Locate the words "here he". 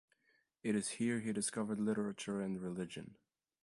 0.97-1.31